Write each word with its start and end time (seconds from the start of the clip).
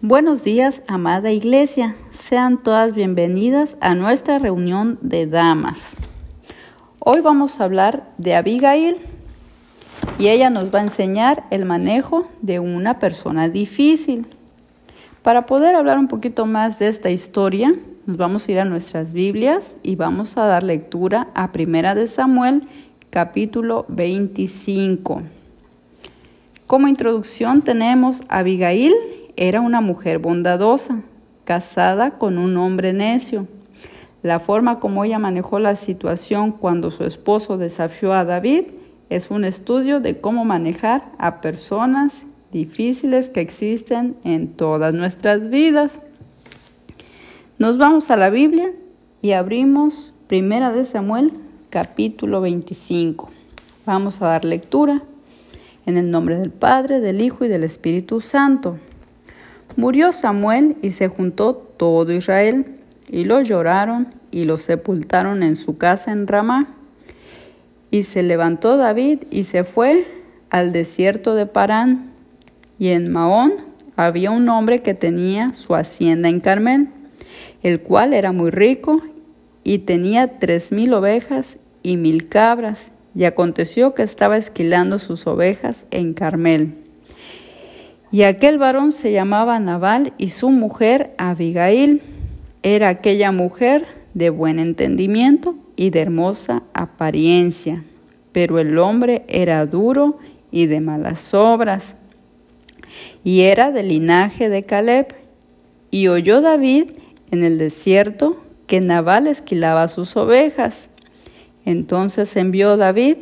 Buenos 0.00 0.44
días, 0.44 0.80
amada 0.86 1.32
iglesia. 1.32 1.96
Sean 2.12 2.62
todas 2.62 2.94
bienvenidas 2.94 3.76
a 3.80 3.96
nuestra 3.96 4.38
reunión 4.38 4.96
de 5.02 5.26
damas. 5.26 5.96
Hoy 7.00 7.20
vamos 7.20 7.58
a 7.58 7.64
hablar 7.64 8.08
de 8.16 8.36
Abigail 8.36 8.98
y 10.16 10.28
ella 10.28 10.50
nos 10.50 10.72
va 10.72 10.78
a 10.78 10.82
enseñar 10.82 11.42
el 11.50 11.64
manejo 11.64 12.28
de 12.42 12.60
una 12.60 13.00
persona 13.00 13.48
difícil. 13.48 14.28
Para 15.22 15.46
poder 15.46 15.74
hablar 15.74 15.98
un 15.98 16.06
poquito 16.06 16.46
más 16.46 16.78
de 16.78 16.86
esta 16.86 17.10
historia, 17.10 17.74
nos 18.06 18.16
vamos 18.16 18.46
a 18.46 18.52
ir 18.52 18.60
a 18.60 18.64
nuestras 18.64 19.12
Biblias 19.12 19.78
y 19.82 19.96
vamos 19.96 20.38
a 20.38 20.44
dar 20.44 20.62
lectura 20.62 21.26
a 21.34 21.50
Primera 21.50 21.96
de 21.96 22.06
Samuel, 22.06 22.62
capítulo 23.10 23.84
25. 23.88 25.22
Como 26.68 26.86
introducción 26.86 27.62
tenemos 27.62 28.20
Abigail 28.28 28.94
era 29.40 29.60
una 29.60 29.80
mujer 29.80 30.18
bondadosa, 30.18 31.02
casada 31.44 32.18
con 32.18 32.38
un 32.38 32.56
hombre 32.56 32.92
necio. 32.92 33.46
La 34.24 34.40
forma 34.40 34.80
como 34.80 35.04
ella 35.04 35.20
manejó 35.20 35.60
la 35.60 35.76
situación 35.76 36.50
cuando 36.50 36.90
su 36.90 37.04
esposo 37.04 37.56
desafió 37.56 38.12
a 38.12 38.24
David 38.24 38.64
es 39.10 39.30
un 39.30 39.44
estudio 39.44 40.00
de 40.00 40.20
cómo 40.20 40.44
manejar 40.44 41.12
a 41.18 41.40
personas 41.40 42.22
difíciles 42.50 43.30
que 43.30 43.40
existen 43.40 44.16
en 44.24 44.48
todas 44.54 44.92
nuestras 44.92 45.48
vidas. 45.50 46.00
Nos 47.58 47.78
vamos 47.78 48.10
a 48.10 48.16
la 48.16 48.30
Biblia 48.30 48.72
y 49.22 49.32
abrimos 49.32 50.12
Primera 50.26 50.72
de 50.72 50.84
Samuel, 50.84 51.32
capítulo 51.70 52.40
25. 52.40 53.30
Vamos 53.86 54.20
a 54.20 54.26
dar 54.26 54.44
lectura 54.44 55.00
en 55.86 55.96
el 55.96 56.10
nombre 56.10 56.38
del 56.38 56.50
Padre, 56.50 57.00
del 57.00 57.22
Hijo 57.22 57.44
y 57.44 57.48
del 57.48 57.62
Espíritu 57.62 58.20
Santo. 58.20 58.78
Murió 59.78 60.12
Samuel 60.12 60.76
y 60.82 60.90
se 60.90 61.08
juntó 61.08 61.54
todo 61.54 62.12
Israel, 62.12 62.66
y 63.08 63.24
lo 63.24 63.40
lloraron 63.40 64.08
y 64.30 64.44
lo 64.44 64.58
sepultaron 64.58 65.42
en 65.42 65.56
su 65.56 65.78
casa 65.78 66.12
en 66.12 66.26
Ramá. 66.26 66.74
Y 67.90 68.02
se 68.02 68.22
levantó 68.22 68.76
David 68.76 69.20
y 69.30 69.44
se 69.44 69.64
fue 69.64 70.06
al 70.50 70.72
desierto 70.72 71.34
de 71.34 71.46
Parán, 71.46 72.10
y 72.78 72.88
en 72.88 73.10
Maón 73.10 73.54
había 73.96 74.30
un 74.30 74.48
hombre 74.50 74.82
que 74.82 74.92
tenía 74.92 75.54
su 75.54 75.74
hacienda 75.74 76.28
en 76.28 76.40
Carmel 76.40 76.88
el 77.62 77.80
cual 77.80 78.14
era 78.14 78.32
muy 78.32 78.50
rico 78.50 79.02
y 79.64 79.78
tenía 79.78 80.38
tres 80.38 80.72
mil 80.72 80.92
ovejas 80.94 81.58
y 81.82 81.96
mil 81.96 82.28
cabras, 82.28 82.92
y 83.14 83.24
aconteció 83.24 83.94
que 83.94 84.02
estaba 84.02 84.36
esquilando 84.36 84.98
sus 84.98 85.26
ovejas 85.26 85.86
en 85.90 86.14
Carmel. 86.14 86.87
Y 88.10 88.22
aquel 88.22 88.56
varón 88.58 88.92
se 88.92 89.12
llamaba 89.12 89.60
Nabal 89.60 90.14
y 90.16 90.30
su 90.30 90.50
mujer 90.50 91.14
Abigail. 91.18 92.00
Era 92.62 92.88
aquella 92.88 93.32
mujer 93.32 93.86
de 94.14 94.30
buen 94.30 94.58
entendimiento 94.58 95.56
y 95.76 95.90
de 95.90 96.00
hermosa 96.00 96.62
apariencia, 96.72 97.84
pero 98.32 98.58
el 98.58 98.78
hombre 98.78 99.24
era 99.28 99.64
duro 99.66 100.18
y 100.50 100.66
de 100.66 100.80
malas 100.80 101.34
obras. 101.34 101.96
Y 103.24 103.42
era 103.42 103.70
del 103.70 103.88
linaje 103.88 104.48
de 104.48 104.64
Caleb. 104.64 105.14
Y 105.90 106.08
oyó 106.08 106.40
David 106.40 106.90
en 107.30 107.44
el 107.44 107.58
desierto 107.58 108.42
que 108.66 108.80
Nabal 108.80 109.26
esquilaba 109.26 109.88
sus 109.88 110.16
ovejas. 110.16 110.88
Entonces 111.64 112.34
envió 112.36 112.76
David 112.76 113.16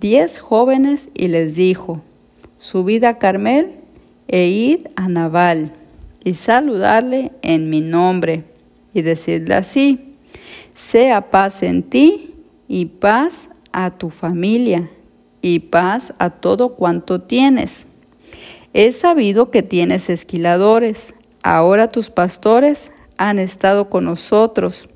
diez 0.00 0.38
jóvenes 0.38 1.08
y 1.14 1.28
les 1.28 1.54
dijo, 1.54 2.02
subid 2.58 3.04
a 3.04 3.18
Carmel 3.18 3.83
e 4.28 4.46
id 4.46 4.86
a 4.96 5.08
Nabal 5.08 5.72
y 6.24 6.34
saludarle 6.34 7.32
en 7.42 7.70
mi 7.70 7.80
nombre 7.80 8.44
y 8.94 9.02
decidle 9.02 9.54
así, 9.54 10.16
sea 10.74 11.30
paz 11.30 11.62
en 11.62 11.82
ti 11.82 12.34
y 12.68 12.86
paz 12.86 13.48
a 13.72 13.90
tu 13.90 14.10
familia 14.10 14.90
y 15.42 15.58
paz 15.58 16.14
a 16.18 16.30
todo 16.30 16.70
cuanto 16.70 17.20
tienes. 17.20 17.86
He 18.72 18.90
sabido 18.92 19.50
que 19.50 19.62
tienes 19.62 20.08
esquiladores, 20.08 21.14
ahora 21.42 21.88
tus 21.88 22.10
pastores 22.10 22.90
han 23.18 23.38
estado 23.38 23.90
con 23.90 24.04
nosotros. 24.04 24.88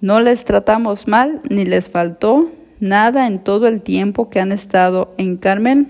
No 0.00 0.20
les 0.20 0.44
tratamos 0.44 1.06
mal 1.06 1.40
ni 1.48 1.64
les 1.64 1.90
faltó 1.90 2.50
nada 2.80 3.26
en 3.26 3.38
todo 3.38 3.66
el 3.66 3.82
tiempo 3.82 4.30
que 4.30 4.40
han 4.40 4.52
estado 4.52 5.14
en 5.16 5.36
Carmel. 5.36 5.88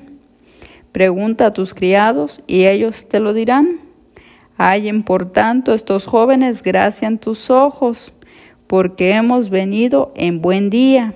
Pregunta 0.95 1.47
a 1.47 1.53
tus 1.53 1.75
criados 1.75 2.41
y 2.47 2.67
ellos 2.67 3.09
te 3.09 3.19
lo 3.19 3.35
dirán. 3.35 3.81
Hallen 4.57 5.03
por 5.03 5.29
tanto 5.33 5.75
estos 5.75 6.07
jóvenes 6.07 6.63
gracia 6.63 7.09
en 7.09 7.19
tus 7.19 7.51
ojos, 7.51 8.13
porque 8.69 9.11
hemos 9.11 9.51
venido 9.51 10.13
en 10.15 10.41
buen 10.41 10.71
día. 10.71 11.13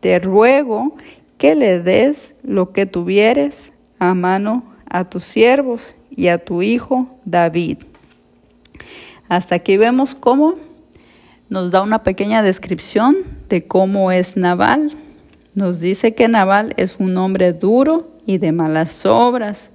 Te 0.00 0.18
ruego 0.18 0.96
que 1.36 1.54
le 1.54 1.80
des 1.80 2.34
lo 2.42 2.72
que 2.72 2.86
tuvieres 2.86 3.74
a 3.98 4.14
mano 4.14 4.64
a 4.88 5.04
tus 5.04 5.24
siervos 5.24 5.94
y 6.08 6.28
a 6.28 6.42
tu 6.42 6.62
hijo 6.62 7.06
David. 7.26 7.80
Hasta 9.28 9.56
aquí 9.56 9.76
vemos 9.76 10.14
cómo 10.14 10.54
nos 11.50 11.70
da 11.70 11.82
una 11.82 12.02
pequeña 12.02 12.42
descripción 12.42 13.16
de 13.50 13.66
cómo 13.66 14.10
es 14.10 14.38
Naval. 14.38 14.94
Nos 15.54 15.80
dice 15.80 16.14
que 16.14 16.28
Naval 16.28 16.72
es 16.78 16.96
un 16.98 17.14
hombre 17.18 17.52
duro 17.52 18.11
y 18.26 18.38
de 18.38 18.52
malas 18.52 19.04
obras. 19.06 19.70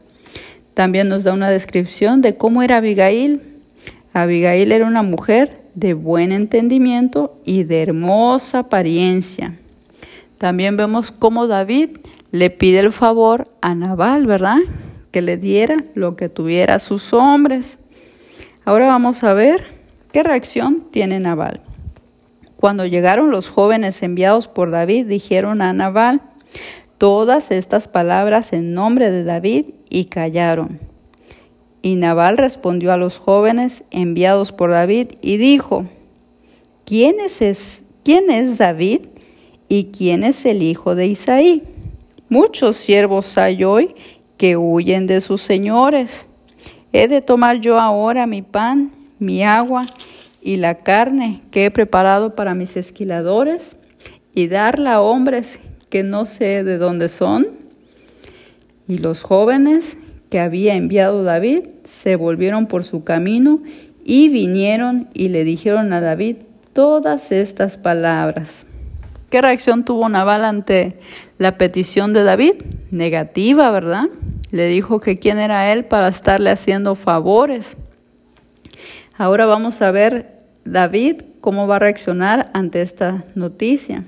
También 0.73 1.07
nos 1.07 1.23
da 1.23 1.33
una 1.33 1.49
descripción 1.49 2.21
de 2.21 2.37
cómo 2.37 2.61
era 2.61 2.77
Abigail. 2.77 3.41
Abigail 4.13 4.71
era 4.71 4.85
una 4.85 5.01
mujer 5.03 5.61
de 5.73 5.93
buen 5.93 6.31
entendimiento 6.31 7.39
y 7.45 7.63
de 7.63 7.83
hermosa 7.83 8.59
apariencia. 8.59 9.57
También 10.37 10.77
vemos 10.77 11.11
cómo 11.11 11.47
David 11.47 11.97
le 12.31 12.49
pide 12.49 12.79
el 12.79 12.91
favor 12.91 13.47
a 13.61 13.73
Naval, 13.73 14.27
¿verdad? 14.27 14.57
Que 15.11 15.21
le 15.21 15.37
diera 15.37 15.83
lo 15.95 16.15
que 16.15 16.29
tuviera 16.29 16.75
a 16.75 16.79
sus 16.79 17.13
hombres. 17.13 17.77
Ahora 18.65 18.87
vamos 18.87 19.23
a 19.23 19.33
ver 19.33 19.65
qué 20.11 20.23
reacción 20.23 20.87
tiene 20.91 21.19
Nabal. 21.19 21.61
Cuando 22.55 22.85
llegaron 22.85 23.31
los 23.31 23.49
jóvenes 23.49 24.01
enviados 24.03 24.47
por 24.47 24.71
David, 24.71 25.05
dijeron 25.05 25.61
a 25.61 25.73
Nabal 25.73 26.21
todas 26.97 27.51
estas 27.51 27.87
palabras 27.87 28.53
en 28.53 28.73
nombre 28.73 29.11
de 29.11 29.23
David 29.23 29.65
y 29.89 30.05
callaron. 30.05 30.79
Y 31.81 31.95
Nabal 31.95 32.37
respondió 32.37 32.91
a 32.91 32.97
los 32.97 33.19
jóvenes 33.19 33.83
enviados 33.91 34.51
por 34.51 34.71
David 34.71 35.09
y 35.21 35.37
dijo, 35.37 35.85
¿quién 36.85 37.17
es, 37.19 37.83
¿quién 38.03 38.29
es 38.29 38.57
David 38.57 39.01
y 39.69 39.85
quién 39.85 40.23
es 40.23 40.45
el 40.45 40.63
hijo 40.63 40.95
de 40.95 41.07
Isaí? 41.07 41.63
Muchos 42.29 42.75
siervos 42.77 43.37
hay 43.37 43.63
hoy 43.63 43.95
que 44.37 44.57
huyen 44.57 45.07
de 45.07 45.21
sus 45.21 45.41
señores 45.41 46.27
He 46.93 47.07
de 47.07 47.21
tomar 47.21 47.59
yo 47.59 47.79
ahora 47.79 48.27
mi 48.27 48.41
pan, 48.41 48.91
mi 49.19 49.43
agua 49.43 49.85
y 50.41 50.57
la 50.57 50.75
carne 50.75 51.41
que 51.51 51.65
he 51.65 51.71
preparado 51.71 52.33
para 52.33 52.55
mis 52.55 52.77
esquiladores 52.77 53.75
y 54.33 54.47
darla 54.47 54.95
a 54.95 55.01
hombres 55.01 55.59
que 55.89 56.03
no 56.03 56.25
sé 56.25 56.63
de 56.63 56.77
dónde 56.77 57.09
son. 57.09 57.47
Y 58.87 58.99
los 58.99 59.23
jóvenes 59.23 59.97
que 60.29 60.39
había 60.39 60.75
enviado 60.75 61.23
David 61.23 61.61
se 61.85 62.15
volvieron 62.15 62.67
por 62.67 62.83
su 62.83 63.03
camino 63.03 63.61
y 64.03 64.29
vinieron 64.29 65.09
y 65.13 65.29
le 65.29 65.43
dijeron 65.43 65.91
a 65.93 66.01
David 66.01 66.37
todas 66.73 67.31
estas 67.31 67.77
palabras. 67.77 68.65
¿Qué 69.29 69.41
reacción 69.41 69.83
tuvo 69.83 70.07
Nabal 70.07 70.45
ante 70.45 70.99
la 71.37 71.57
petición 71.57 72.13
de 72.13 72.23
David? 72.23 72.53
Negativa, 72.91 73.69
¿verdad? 73.71 74.05
Le 74.51 74.67
dijo 74.67 75.01
que 75.01 75.19
quién 75.19 75.37
era 75.37 75.73
él 75.73 75.83
para 75.83 76.07
estarle 76.07 76.49
haciendo 76.49 76.95
favores. 76.95 77.75
Ahora 79.17 79.45
vamos 79.45 79.81
a 79.81 79.91
ver 79.91 80.43
David 80.63 81.23
cómo 81.41 81.67
va 81.67 81.75
a 81.77 81.79
reaccionar 81.79 82.49
ante 82.53 82.81
esta 82.81 83.25
noticia. 83.35 84.05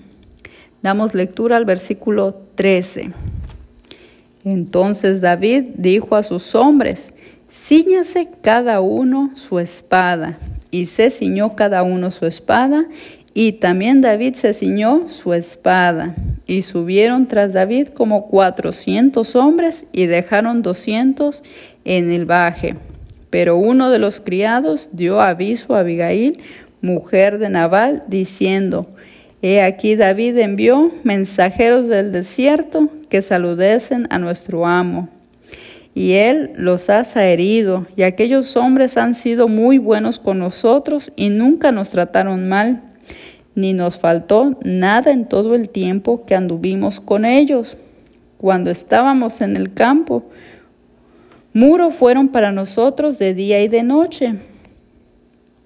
Damos 0.82 1.14
lectura 1.14 1.58
al 1.58 1.66
versículo 1.66 2.36
13. 2.56 3.12
Entonces 4.46 5.20
David 5.20 5.66
dijo 5.76 6.16
a 6.16 6.24
sus 6.24 6.56
hombres, 6.56 7.14
Cíñase 7.52 8.30
cada 8.42 8.80
uno 8.80 9.32
su 9.36 9.60
espada. 9.60 10.38
Y 10.72 10.86
se 10.86 11.10
ciñó 11.10 11.56
cada 11.56 11.82
uno 11.82 12.12
su 12.12 12.28
espada, 12.28 12.86
y 13.34 13.54
también 13.54 14.02
David 14.02 14.36
se 14.36 14.54
ciñó 14.54 15.08
su 15.08 15.34
espada. 15.34 16.16
Y 16.46 16.62
subieron 16.62 17.28
tras 17.28 17.54
David 17.54 17.90
como 17.90 18.28
cuatrocientos 18.28 19.36
hombres 19.36 19.86
y 19.92 20.06
dejaron 20.06 20.62
doscientos 20.62 21.44
en 21.86 22.12
el 22.12 22.26
baje. 22.26 22.76
Pero 23.30 23.58
uno 23.58 23.90
de 23.90 24.00
los 24.00 24.20
criados 24.20 24.90
dio 24.94 25.22
aviso 25.22 25.76
a 25.76 25.80
Abigail, 25.80 26.40
mujer 26.82 27.38
de 27.38 27.50
Nabal, 27.50 28.04
diciendo, 28.08 28.88
He 29.42 29.62
aquí 29.62 29.96
David 29.96 30.38
envió 30.38 30.92
mensajeros 31.04 31.88
del 31.88 32.12
desierto 32.12 32.90
que 33.10 33.22
saludesen 33.22 34.08
a 34.10 34.20
nuestro 34.20 34.66
amo. 34.66 35.10
y 35.96 36.14
él 36.14 36.52
los 36.56 36.90
ha 36.90 37.04
herido, 37.26 37.86
y 37.98 38.04
aquellos 38.04 38.56
hombres 38.56 38.96
han 38.96 39.16
sido 39.16 39.48
muy 39.48 39.80
buenos 39.80 40.20
con 40.20 40.40
nosotros 40.40 41.12
y 41.18 41.30
nunca 41.30 41.72
nos 41.74 41.90
trataron 41.90 42.48
mal, 42.48 42.84
ni 43.56 43.74
nos 43.74 43.98
faltó 43.98 44.58
nada 44.64 45.12
en 45.12 45.26
todo 45.26 45.56
el 45.56 45.68
tiempo 45.68 46.26
que 46.26 46.36
anduvimos 46.36 47.02
con 47.02 47.26
ellos. 47.26 47.76
Cuando 48.38 48.70
estábamos 48.70 49.42
en 49.42 49.58
el 49.58 49.74
campo, 49.74 50.24
muro 51.52 51.92
fueron 51.92 52.30
para 52.30 52.54
nosotros 52.54 53.20
de 53.20 53.34
día 53.34 53.62
y 53.62 53.68
de 53.68 53.84
noche. 53.84 54.36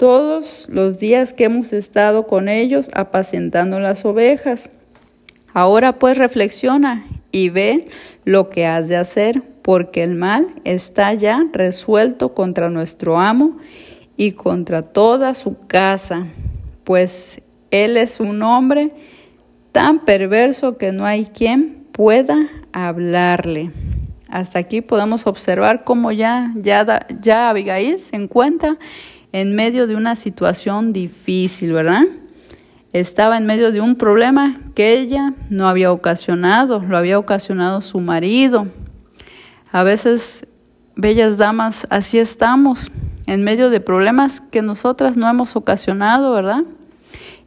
Todos 0.03 0.67
los 0.67 0.99
días 0.99 1.31
que 1.31 1.45
hemos 1.45 1.71
estado 1.71 2.27
con 2.27 2.49
ellos 2.49 2.91
apacentando 2.93 3.79
las 3.79 4.03
ovejas. 4.03 4.69
Ahora 5.53 5.97
pues 5.97 6.17
reflexiona 6.17 7.05
y 7.31 7.47
ve 7.51 7.87
lo 8.25 8.49
que 8.49 8.65
has 8.65 8.89
de 8.89 8.97
hacer, 8.97 9.41
porque 9.61 10.03
el 10.03 10.15
mal 10.15 10.55
está 10.65 11.13
ya 11.13 11.47
resuelto 11.53 12.33
contra 12.33 12.69
nuestro 12.69 13.17
amo 13.17 13.59
y 14.17 14.33
contra 14.33 14.81
toda 14.81 15.33
su 15.35 15.55
casa, 15.67 16.27
pues 16.83 17.41
él 17.71 17.95
es 17.95 18.19
un 18.19 18.43
hombre 18.43 18.91
tan 19.71 20.03
perverso 20.03 20.77
que 20.77 20.91
no 20.91 21.05
hay 21.05 21.27
quien 21.27 21.85
pueda 21.93 22.49
hablarle. 22.73 23.71
Hasta 24.27 24.59
aquí 24.59 24.81
podemos 24.81 25.27
observar 25.27 25.85
cómo 25.85 26.11
ya, 26.11 26.51
ya, 26.57 27.07
ya 27.21 27.49
Abigail 27.49 28.01
se 28.01 28.17
encuentra 28.17 28.77
en 29.33 29.53
medio 29.55 29.85
de 29.87 29.95
una 29.95 30.15
situación 30.15 30.93
difícil, 30.93 31.73
¿verdad? 31.73 32.03
estaba 32.93 33.37
en 33.37 33.47
medio 33.47 33.71
de 33.71 33.81
un 33.81 33.95
problema 33.95 34.61
que 34.75 34.99
ella 34.99 35.33
no 35.49 35.67
había 35.67 35.91
ocasionado, 35.91 36.79
lo 36.79 36.95
había 36.95 37.17
ocasionado 37.17 37.81
su 37.81 37.99
marido. 37.99 38.67
A 39.71 39.81
veces, 39.81 40.45
bellas 40.95 41.37
damas, 41.37 41.87
así 41.89 42.19
estamos, 42.19 42.91
en 43.25 43.43
medio 43.43 43.71
de 43.71 43.79
problemas 43.79 44.41
que 44.41 44.61
nosotras 44.61 45.17
no 45.17 45.27
hemos 45.27 45.55
ocasionado, 45.55 46.33
¿verdad? 46.33 46.63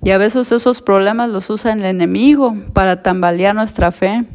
Y 0.03 0.11
a 0.11 0.19
veces 0.19 0.50
esos 0.50 0.83
problemas 0.83 1.31
los 1.31 1.49
usa 1.49 1.73
el 1.73 1.85
enemigo 1.85 2.56
para 2.73 3.03
tambalear 3.03 3.55
nuestra 3.55 3.93
fe. 3.93 4.27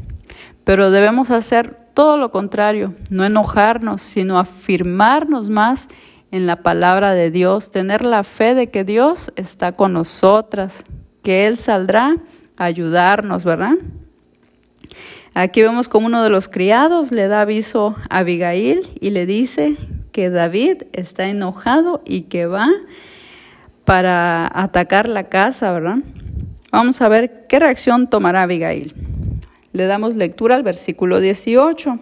Pero 0.64 0.92
debemos 0.92 1.30
hacer 1.30 1.76
todo 1.94 2.18
lo 2.18 2.32
contrario, 2.32 2.96
no 3.10 3.26
enojarnos, 3.26 4.02
sino 4.02 4.40
afirmarnos 4.40 5.50
más 5.50 5.90
en 6.32 6.48
la 6.48 6.64
palabra 6.64 7.14
de 7.14 7.30
Dios, 7.30 7.72
tener 7.72 8.04
la 8.04 8.24
fe 8.24 8.56
de 8.56 8.68
que 8.70 8.84
Dios 8.84 9.32
está 9.36 9.74
con 9.74 9.94
nosotras, 9.94 10.84
que 11.24 11.46
Él 11.46 11.58
saldrá 11.58 12.18
a 12.58 12.66
ayudarnos, 12.66 13.46
¿verdad? 13.46 13.74
Aquí 15.34 15.62
vemos 15.62 15.88
como 15.88 16.08
uno 16.08 16.24
de 16.24 16.30
los 16.30 16.50
criados 16.50 17.12
le 17.12 17.28
da 17.28 17.42
aviso 17.42 17.96
a 18.10 18.20
Abigail 18.20 18.82
y 19.00 19.12
le 19.12 19.26
dice 19.26 19.76
que 20.12 20.30
David 20.30 20.84
está 20.92 21.28
enojado 21.28 22.02
y 22.06 22.24
que 22.24 22.48
va 22.48 22.68
para 23.86 24.50
atacar 24.54 25.08
la 25.08 25.30
casa, 25.30 25.72
¿verdad? 25.72 26.00
Vamos 26.72 27.02
a 27.02 27.10
ver 27.10 27.46
qué 27.48 27.60
reacción 27.60 28.10
tomará 28.10 28.44
Abigail. 28.44 28.94
Le 29.74 29.86
damos 29.86 30.16
lectura 30.16 30.56
al 30.56 30.64
versículo 30.64 31.20
18. 31.20 32.00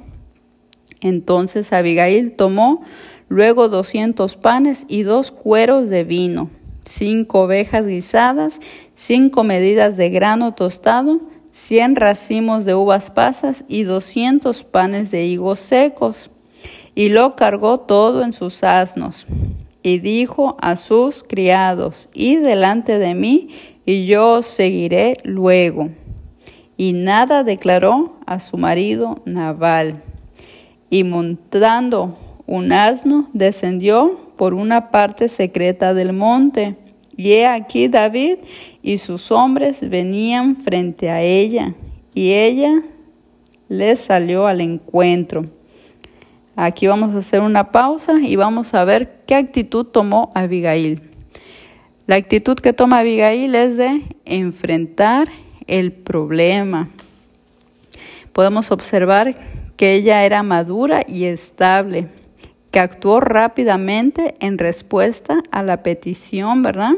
Entonces 1.01 1.71
Abigail 1.71 2.31
tomó 2.33 2.83
luego 3.29 3.69
doscientos 3.69 4.35
panes 4.35 4.85
y 4.89 5.03
dos 5.03 5.31
cueros 5.31 5.89
de 5.89 6.03
vino 6.03 6.49
cinco 6.89 7.41
ovejas 7.43 7.85
guisadas, 7.85 8.59
cinco 8.95 9.43
medidas 9.43 9.95
de 9.95 10.09
grano 10.09 10.53
tostado, 10.53 11.21
cien 11.51 11.95
racimos 11.95 12.65
de 12.65 12.75
uvas 12.75 13.11
pasas 13.11 13.63
y 13.67 13.83
doscientos 13.83 14.63
panes 14.63 15.11
de 15.11 15.25
higos 15.25 15.59
secos. 15.59 16.31
Y 16.95 17.09
lo 17.09 17.35
cargó 17.35 17.79
todo 17.79 18.23
en 18.23 18.33
sus 18.33 18.63
asnos. 18.63 19.27
Y 19.81 19.99
dijo 19.99 20.57
a 20.59 20.75
sus 20.75 21.23
criados, 21.23 22.09
y 22.13 22.35
delante 22.35 22.99
de 22.99 23.13
mí, 23.13 23.49
y 23.85 24.05
yo 24.05 24.33
os 24.33 24.45
seguiré 24.45 25.17
luego. 25.23 25.89
Y 26.75 26.91
nada 26.93 27.43
declaró 27.43 28.17
a 28.25 28.39
su 28.39 28.57
marido 28.57 29.21
Nabal. 29.25 30.01
Y 30.89 31.03
montando 31.03 32.17
un 32.49 32.73
asno, 32.73 33.29
descendió 33.31 34.19
por 34.35 34.55
una 34.55 34.89
parte 34.89 35.29
secreta 35.29 35.93
del 35.93 36.13
monte. 36.13 36.75
Y 37.15 37.33
he 37.33 37.45
aquí 37.45 37.87
David 37.87 38.37
y 38.81 38.97
sus 38.97 39.31
hombres 39.31 39.87
venían 39.87 40.55
frente 40.55 41.11
a 41.11 41.21
ella, 41.21 41.75
y 42.15 42.31
ella 42.31 42.81
les 43.67 43.99
salió 43.99 44.47
al 44.47 44.61
encuentro. 44.61 45.45
Aquí 46.55 46.87
vamos 46.87 47.13
a 47.13 47.19
hacer 47.19 47.41
una 47.41 47.71
pausa 47.71 48.13
y 48.19 48.35
vamos 48.35 48.73
a 48.73 48.83
ver 48.83 49.21
qué 49.27 49.35
actitud 49.35 49.85
tomó 49.85 50.31
Abigail. 50.33 51.03
La 52.07 52.15
actitud 52.15 52.55
que 52.55 52.73
toma 52.73 52.99
Abigail 52.99 53.53
es 53.53 53.77
de 53.77 54.01
enfrentar 54.25 55.27
el 55.67 55.91
problema. 55.91 56.89
Podemos 58.33 58.71
observar 58.71 59.35
que 59.77 59.93
ella 59.93 60.25
era 60.25 60.41
madura 60.41 61.01
y 61.07 61.25
estable 61.25 62.07
que 62.71 62.79
actuó 62.79 63.19
rápidamente 63.19 64.35
en 64.39 64.57
respuesta 64.57 65.41
a 65.51 65.63
la 65.63 65.83
petición, 65.83 66.61
¿verdad? 66.61 66.93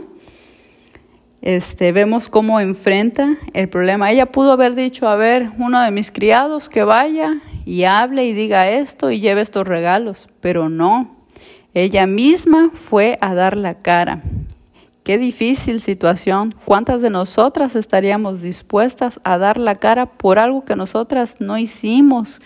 Este, 1.41 1.91
vemos 1.91 2.29
cómo 2.29 2.59
enfrenta 2.59 3.37
el 3.53 3.67
problema. 3.67 4.11
Ella 4.11 4.31
pudo 4.31 4.51
haber 4.51 4.75
dicho, 4.75 5.07
a 5.07 5.15
ver, 5.15 5.51
uno 5.57 5.81
de 5.81 5.91
mis 5.91 6.11
criados 6.11 6.69
que 6.69 6.83
vaya 6.83 7.39
y 7.65 7.85
hable 7.85 8.25
y 8.25 8.33
diga 8.33 8.69
esto 8.69 9.09
y 9.09 9.19
lleve 9.19 9.41
estos 9.41 9.67
regalos, 9.67 10.27
pero 10.39 10.69
no. 10.69 11.15
Ella 11.73 12.05
misma 12.05 12.69
fue 12.73 13.17
a 13.21 13.33
dar 13.33 13.55
la 13.57 13.79
cara. 13.79 14.21
Qué 15.03 15.17
difícil 15.17 15.81
situación. 15.81 16.53
¿Cuántas 16.63 17.01
de 17.01 17.09
nosotras 17.09 17.75
estaríamos 17.75 18.43
dispuestas 18.43 19.19
a 19.23 19.39
dar 19.39 19.57
la 19.57 19.75
cara 19.75 20.05
por 20.05 20.37
algo 20.37 20.63
que 20.63 20.75
nosotras 20.75 21.37
no 21.39 21.57
hicimos, 21.57 22.41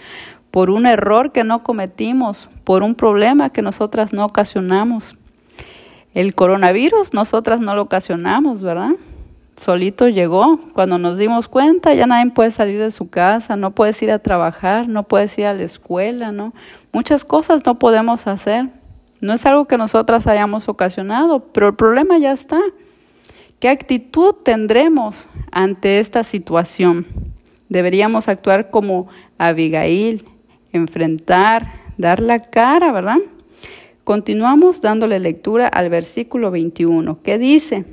por 0.56 0.70
un 0.70 0.86
error 0.86 1.34
que 1.34 1.44
no 1.44 1.64
cometimos, 1.64 2.50
por 2.64 2.82
un 2.82 2.96
problema 2.96 3.50
que 3.50 3.62
nosotras 3.62 4.14
no 4.14 4.24
ocasionamos. 4.24 5.18
El 6.14 6.34
coronavirus 6.34 7.14
nosotras 7.14 7.60
no 7.60 7.76
lo 7.76 7.82
ocasionamos, 7.82 8.64
¿verdad? 8.64 8.92
Solito 9.58 10.08
llegó. 10.08 10.58
Cuando 10.72 10.98
nos 10.98 11.18
dimos 11.18 11.50
cuenta, 11.50 11.94
ya 11.94 12.08
nadie 12.08 12.32
puede 12.32 12.52
salir 12.52 12.80
de 12.80 12.92
su 12.92 13.10
casa, 13.10 13.58
no 13.58 13.72
puedes 13.72 14.02
ir 14.02 14.12
a 14.12 14.20
trabajar, 14.20 14.88
no 14.88 15.04
puedes 15.04 15.38
ir 15.38 15.46
a 15.46 15.54
la 15.54 15.64
escuela, 15.64 16.32
¿no? 16.32 16.54
Muchas 16.94 17.26
cosas 17.26 17.66
no 17.66 17.78
podemos 17.78 18.26
hacer. 18.26 18.70
No 19.20 19.34
es 19.34 19.46
algo 19.46 19.66
que 19.66 19.78
nosotras 19.78 20.26
hayamos 20.26 20.70
ocasionado, 20.70 21.48
pero 21.52 21.68
el 21.68 21.76
problema 21.76 22.18
ya 22.18 22.32
está. 22.32 22.62
¿Qué 23.60 23.68
actitud 23.68 24.34
tendremos 24.46 25.28
ante 25.52 26.00
esta 26.00 26.24
situación? 26.24 27.08
Deberíamos 27.68 28.30
actuar 28.30 28.70
como 28.70 29.10
Abigail, 29.38 30.24
enfrentar, 30.76 31.72
dar 31.98 32.20
la 32.20 32.40
cara, 32.40 32.92
¿verdad? 32.92 33.18
Continuamos 34.04 34.82
dándole 34.82 35.20
lectura 35.20 35.68
al 35.68 35.90
versículo 35.90 36.52
21, 36.52 37.22
que 37.24 37.38
dice, 37.38 37.86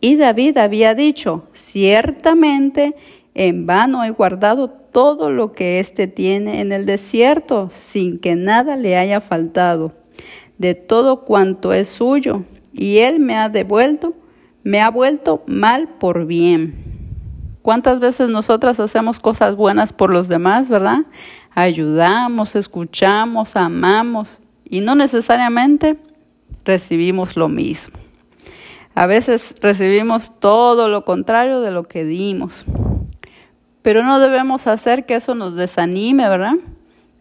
y 0.00 0.16
David 0.16 0.58
había 0.58 0.94
dicho, 0.94 1.44
ciertamente 1.52 2.94
en 3.34 3.66
vano 3.66 4.04
he 4.04 4.10
guardado 4.10 4.68
todo 4.68 5.30
lo 5.30 5.52
que 5.52 5.80
éste 5.80 6.06
tiene 6.06 6.60
en 6.60 6.72
el 6.72 6.86
desierto, 6.86 7.68
sin 7.70 8.18
que 8.18 8.36
nada 8.36 8.76
le 8.76 8.96
haya 8.96 9.20
faltado, 9.20 9.92
de 10.58 10.74
todo 10.74 11.24
cuanto 11.24 11.72
es 11.72 11.88
suyo, 11.88 12.44
y 12.72 12.98
él 12.98 13.20
me 13.20 13.36
ha 13.36 13.48
devuelto, 13.48 14.14
me 14.62 14.80
ha 14.80 14.90
vuelto 14.90 15.42
mal 15.46 15.88
por 15.98 16.26
bien. 16.26 16.74
¿Cuántas 17.62 17.98
veces 17.98 18.28
nosotras 18.28 18.78
hacemos 18.78 19.20
cosas 19.20 19.56
buenas 19.56 19.92
por 19.92 20.10
los 20.10 20.28
demás, 20.28 20.68
verdad? 20.68 21.06
Ayudamos, 21.54 22.56
escuchamos, 22.56 23.56
amamos 23.56 24.40
y 24.64 24.80
no 24.80 24.94
necesariamente 24.94 25.96
recibimos 26.64 27.36
lo 27.36 27.48
mismo. 27.48 27.98
A 28.94 29.06
veces 29.06 29.54
recibimos 29.60 30.38
todo 30.38 30.88
lo 30.88 31.04
contrario 31.04 31.60
de 31.60 31.70
lo 31.70 31.84
que 31.84 32.04
dimos. 32.04 32.64
Pero 33.82 34.02
no 34.02 34.18
debemos 34.18 34.66
hacer 34.66 35.04
que 35.04 35.16
eso 35.16 35.34
nos 35.34 35.56
desanime, 35.56 36.28
¿verdad? 36.28 36.54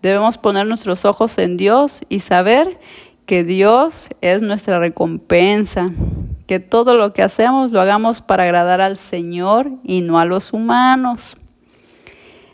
Debemos 0.02 0.38
poner 0.38 0.68
nuestros 0.68 1.04
ojos 1.04 1.38
en 1.38 1.58
Dios 1.58 2.04
y 2.10 2.20
saber 2.20 2.80
que 3.26 3.44
Dios 3.44 4.10
es 4.22 4.42
nuestra 4.42 4.80
recompensa, 4.80 5.88
que 6.46 6.60
todo 6.60 6.96
lo 6.96 7.14
que 7.14 7.24
hacemos 7.24 7.72
lo 7.72 7.82
hagamos 7.82 8.22
para 8.22 8.44
agradar 8.44 8.82
al 8.82 8.98
Señor 8.98 9.72
y 9.84 10.02
no 10.02 10.20
a 10.20 10.26
los 10.26 10.54
humanos. 10.54 11.38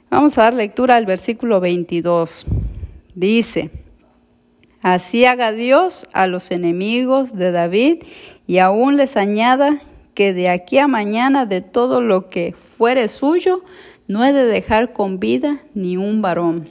Vamos 0.09 0.39
a 0.39 0.43
dar 0.43 0.55
lectura 0.55 0.95
al 0.95 1.05
versículo 1.05 1.59
22. 1.59 2.47
Dice, 3.13 3.69
Así 4.81 5.25
haga 5.25 5.51
Dios 5.51 6.07
a 6.13 6.25
los 6.25 6.49
enemigos 6.49 7.35
de 7.35 7.51
David 7.51 8.03
y 8.47 8.57
aún 8.57 8.97
les 8.97 9.17
añada 9.17 9.79
que 10.15 10.33
de 10.33 10.49
aquí 10.49 10.79
a 10.79 10.87
mañana 10.87 11.45
de 11.45 11.61
todo 11.61 12.01
lo 12.01 12.27
que 12.29 12.53
fuere 12.53 13.07
suyo 13.07 13.63
no 14.07 14.25
he 14.25 14.33
de 14.33 14.45
dejar 14.45 14.93
con 14.93 15.19
vida 15.19 15.61
ni 15.75 15.95
un 15.95 16.23
varón. 16.23 16.65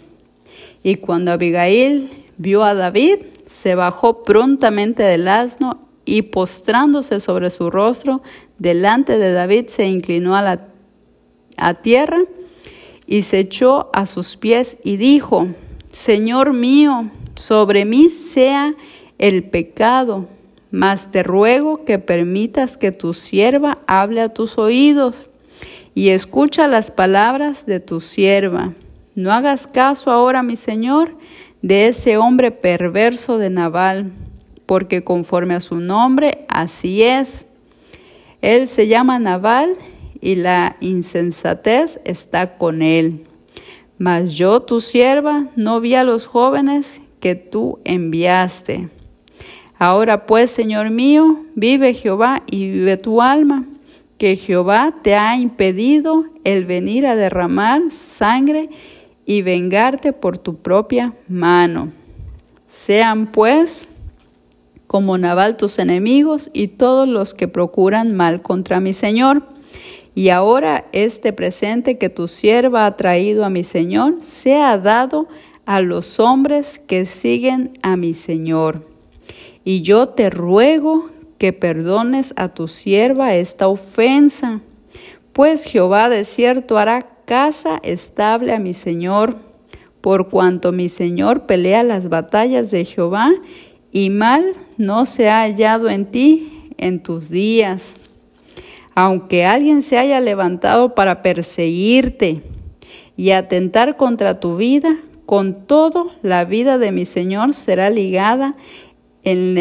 Y 0.82 0.96
cuando 0.96 1.30
Abigail 1.30 2.10
vio 2.38 2.64
a 2.64 2.74
David, 2.74 3.20
se 3.46 3.76
bajó 3.76 4.24
prontamente 4.24 5.04
del 5.04 5.28
asno 5.28 5.86
y 6.04 6.22
postrándose 6.22 7.20
sobre 7.20 7.50
su 7.50 7.70
rostro 7.70 8.20
delante 8.58 9.16
de 9.16 9.32
David 9.32 9.66
se 9.68 9.86
inclinó 9.86 10.34
a 10.34 10.42
la 10.42 10.68
a 11.56 11.74
tierra 11.74 12.18
y 13.08 13.22
se 13.22 13.38
echó 13.38 13.88
a 13.94 14.04
sus 14.04 14.36
pies 14.36 14.76
y 14.84 14.98
dijo, 14.98 15.48
Señor 15.90 16.52
mío, 16.52 17.10
sobre 17.34 17.86
mí 17.86 18.10
sea 18.10 18.74
el 19.16 19.44
pecado, 19.44 20.28
mas 20.70 21.10
te 21.10 21.22
ruego 21.22 21.84
que 21.86 21.98
permitas 21.98 22.76
que 22.76 22.92
tu 22.92 23.14
sierva 23.14 23.78
hable 23.86 24.20
a 24.20 24.28
tus 24.28 24.58
oídos 24.58 25.26
y 25.94 26.10
escucha 26.10 26.68
las 26.68 26.90
palabras 26.90 27.64
de 27.64 27.80
tu 27.80 28.00
sierva. 28.00 28.74
No 29.14 29.32
hagas 29.32 29.66
caso 29.66 30.10
ahora, 30.10 30.42
mi 30.42 30.54
Señor, 30.54 31.16
de 31.62 31.88
ese 31.88 32.18
hombre 32.18 32.50
perverso 32.50 33.38
de 33.38 33.48
Nabal, 33.48 34.12
porque 34.66 35.02
conforme 35.02 35.54
a 35.54 35.60
su 35.60 35.76
nombre, 35.80 36.44
así 36.48 37.02
es. 37.02 37.46
Él 38.42 38.68
se 38.68 38.86
llama 38.86 39.18
Nabal 39.18 39.76
y 40.20 40.36
la 40.36 40.76
insensatez 40.80 42.00
está 42.04 42.58
con 42.58 42.82
él. 42.82 43.26
Mas 43.98 44.34
yo, 44.34 44.60
tu 44.60 44.80
sierva, 44.80 45.46
no 45.56 45.80
vi 45.80 45.94
a 45.94 46.04
los 46.04 46.26
jóvenes 46.26 47.02
que 47.20 47.34
tú 47.34 47.80
enviaste. 47.84 48.88
Ahora 49.78 50.26
pues, 50.26 50.50
Señor 50.50 50.90
mío, 50.90 51.44
vive 51.54 51.94
Jehová 51.94 52.42
y 52.50 52.70
vive 52.70 52.96
tu 52.96 53.22
alma 53.22 53.64
que 54.18 54.36
Jehová 54.36 54.96
te 55.02 55.14
ha 55.14 55.36
impedido 55.36 56.24
el 56.42 56.64
venir 56.64 57.06
a 57.06 57.14
derramar 57.14 57.82
sangre 57.90 58.68
y 59.24 59.42
vengarte 59.42 60.12
por 60.12 60.38
tu 60.38 60.56
propia 60.56 61.14
mano. 61.28 61.92
Sean 62.66 63.30
pues 63.30 63.86
como 64.88 65.18
Nabal 65.18 65.56
tus 65.56 65.78
enemigos 65.78 66.50
y 66.52 66.68
todos 66.68 67.08
los 67.08 67.34
que 67.34 67.46
procuran 67.46 68.16
mal 68.16 68.42
contra 68.42 68.80
mi 68.80 68.92
Señor. 68.92 69.44
Y 70.18 70.30
ahora 70.30 70.88
este 70.90 71.32
presente 71.32 71.96
que 71.96 72.08
tu 72.08 72.26
sierva 72.26 72.86
ha 72.86 72.96
traído 72.96 73.44
a 73.44 73.50
mi 73.50 73.62
Señor 73.62 74.20
sea 74.20 74.76
dado 74.76 75.28
a 75.64 75.80
los 75.80 76.18
hombres 76.18 76.80
que 76.84 77.06
siguen 77.06 77.78
a 77.82 77.96
mi 77.96 78.14
Señor. 78.14 78.84
Y 79.62 79.82
yo 79.82 80.08
te 80.08 80.28
ruego 80.28 81.08
que 81.38 81.52
perdones 81.52 82.34
a 82.34 82.48
tu 82.48 82.66
sierva 82.66 83.36
esta 83.36 83.68
ofensa, 83.68 84.60
pues 85.32 85.66
Jehová 85.66 86.08
de 86.08 86.24
cierto 86.24 86.78
hará 86.78 87.22
casa 87.24 87.78
estable 87.84 88.52
a 88.52 88.58
mi 88.58 88.74
Señor, 88.74 89.36
por 90.00 90.30
cuanto 90.30 90.72
mi 90.72 90.88
Señor 90.88 91.46
pelea 91.46 91.84
las 91.84 92.08
batallas 92.08 92.72
de 92.72 92.84
Jehová, 92.84 93.30
y 93.92 94.10
mal 94.10 94.54
no 94.78 95.06
se 95.06 95.28
ha 95.28 95.42
hallado 95.42 95.88
en 95.88 96.06
ti 96.06 96.72
en 96.76 97.04
tus 97.04 97.30
días. 97.30 97.94
Aunque 99.00 99.44
alguien 99.44 99.82
se 99.82 99.96
haya 99.96 100.18
levantado 100.18 100.96
para 100.96 101.22
perseguirte 101.22 102.42
y 103.16 103.30
atentar 103.30 103.96
contra 103.96 104.40
tu 104.40 104.56
vida, 104.56 104.98
con 105.24 105.68
todo 105.68 106.10
la 106.22 106.44
vida 106.44 106.78
de 106.78 106.90
mi 106.90 107.04
Señor 107.04 107.54
será 107.54 107.90
ligada 107.90 108.56
en, 109.22 109.56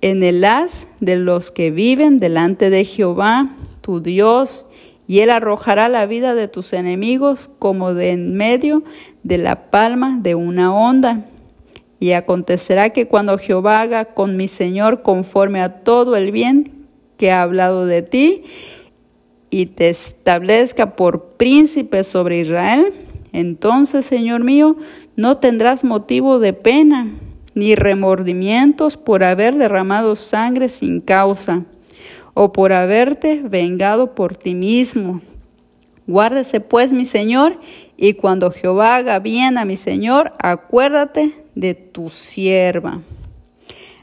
en 0.00 0.22
el 0.22 0.42
haz 0.42 0.88
de 1.00 1.16
los 1.16 1.50
que 1.50 1.70
viven 1.70 2.18
delante 2.18 2.70
de 2.70 2.86
Jehová, 2.86 3.54
tu 3.82 4.00
Dios, 4.00 4.64
y 5.06 5.18
él 5.18 5.28
arrojará 5.28 5.90
la 5.90 6.06
vida 6.06 6.34
de 6.34 6.48
tus 6.48 6.72
enemigos 6.72 7.50
como 7.58 7.92
de 7.92 8.12
en 8.12 8.38
medio 8.38 8.84
de 9.22 9.36
la 9.36 9.70
palma 9.70 10.18
de 10.22 10.34
una 10.34 10.74
onda. 10.74 11.26
Y 12.00 12.12
acontecerá 12.12 12.88
que 12.88 13.06
cuando 13.06 13.36
Jehová 13.36 13.82
haga 13.82 14.06
con 14.06 14.38
mi 14.38 14.48
Señor 14.48 15.02
conforme 15.02 15.60
a 15.60 15.82
todo 15.84 16.16
el 16.16 16.32
bien 16.32 16.75
que 17.16 17.30
ha 17.30 17.42
hablado 17.42 17.86
de 17.86 18.02
ti, 18.02 18.44
y 19.50 19.66
te 19.66 19.88
establezca 19.88 20.96
por 20.96 21.36
príncipe 21.36 22.04
sobre 22.04 22.40
Israel, 22.40 22.92
entonces, 23.32 24.06
Señor 24.06 24.44
mío, 24.44 24.76
no 25.14 25.38
tendrás 25.38 25.84
motivo 25.84 26.38
de 26.38 26.52
pena 26.52 27.12
ni 27.54 27.74
remordimientos 27.74 28.96
por 28.96 29.24
haber 29.24 29.54
derramado 29.56 30.14
sangre 30.16 30.68
sin 30.68 31.00
causa, 31.00 31.64
o 32.34 32.52
por 32.52 32.72
haberte 32.72 33.42
vengado 33.42 34.14
por 34.14 34.36
ti 34.36 34.54
mismo. 34.54 35.22
Guárdese 36.06 36.60
pues, 36.60 36.92
mi 36.92 37.06
Señor, 37.06 37.58
y 37.96 38.12
cuando 38.12 38.50
Jehová 38.50 38.96
haga 38.96 39.18
bien 39.18 39.58
a 39.58 39.64
mi 39.64 39.76
Señor, 39.76 40.32
acuérdate 40.38 41.32
de 41.54 41.74
tu 41.74 42.10
sierva. 42.10 43.00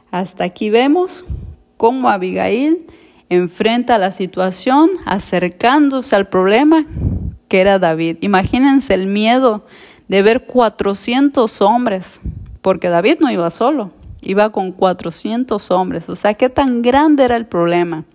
Hasta 0.10 0.44
aquí 0.44 0.70
vemos 0.70 1.26
cómo 1.78 2.10
Abigail 2.10 2.88
enfrenta 3.34 3.98
la 3.98 4.12
situación 4.12 4.90
acercándose 5.06 6.16
al 6.16 6.28
problema 6.28 6.86
que 7.48 7.62
era 7.62 7.80
David. 7.80 8.18
Imagínense 8.22 8.94
el 8.94 9.08
miedo 9.08 9.66
de 10.08 10.22
ver 10.22 10.46
400 10.46 11.62
hombres 11.62 12.22
porque 12.62 12.90
David 12.90 13.18
no 13.20 13.30
iba 13.30 13.50
solo, 13.52 13.92
iba 14.22 14.52
con 14.52 14.72
400 14.72 15.70
hombres, 15.72 16.10
o 16.10 16.16
sea, 16.16 16.34
qué 16.34 16.50
tan 16.50 16.82
grande 16.82 17.26
era 17.26 17.36
el 17.36 17.46
problema. 17.46 18.06